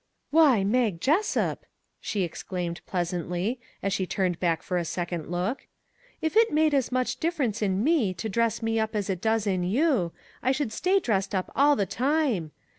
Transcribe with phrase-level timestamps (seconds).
[0.31, 1.63] "Why, Mag Jessup!"
[2.01, 5.67] she exclaimed pleas antly, as she turned back for a second look;"
[6.23, 9.45] if it made as much difference in me to dress me up as it does
[9.45, 10.11] in you,
[10.41, 12.51] I should stay dressed up all the time.